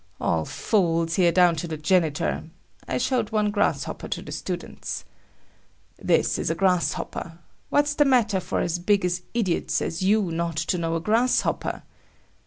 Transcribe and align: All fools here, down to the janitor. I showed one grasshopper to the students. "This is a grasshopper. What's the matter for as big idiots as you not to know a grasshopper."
All 0.19 0.45
fools 0.45 1.13
here, 1.13 1.31
down 1.31 1.55
to 1.57 1.67
the 1.67 1.77
janitor. 1.77 2.45
I 2.87 2.97
showed 2.97 3.29
one 3.31 3.51
grasshopper 3.51 4.07
to 4.07 4.23
the 4.23 4.31
students. 4.31 5.05
"This 6.01 6.39
is 6.39 6.49
a 6.49 6.55
grasshopper. 6.55 7.37
What's 7.69 7.93
the 7.93 8.05
matter 8.05 8.39
for 8.39 8.61
as 8.61 8.79
big 8.79 9.07
idiots 9.35 9.79
as 9.79 10.01
you 10.01 10.31
not 10.31 10.57
to 10.73 10.79
know 10.79 10.95
a 10.95 11.01
grasshopper." 11.01 11.83